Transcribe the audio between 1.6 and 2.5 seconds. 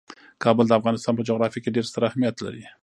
کې ډیر ستر اهمیت